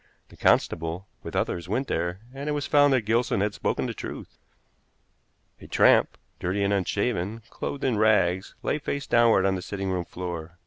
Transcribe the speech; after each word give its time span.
The 0.29 0.35
constable, 0.35 1.05
with 1.21 1.35
others, 1.35 1.69
went 1.69 1.87
there, 1.87 2.21
and 2.33 2.49
it 2.49 2.53
was 2.53 2.65
found 2.65 2.91
that 2.91 3.03
Gilson 3.05 3.39
had 3.41 3.53
spoken 3.53 3.85
the 3.85 3.93
truth. 3.93 4.39
A 5.59 5.67
tramp, 5.67 6.17
dirty 6.39 6.63
and 6.63 6.73
unshaven, 6.73 7.43
clothed 7.51 7.83
in 7.83 7.99
rags, 7.99 8.55
lay 8.63 8.79
face 8.79 9.05
downward 9.05 9.45
on 9.45 9.53
the 9.53 9.61
sitting 9.61 9.91
room 9.91 10.05
floor. 10.05 10.57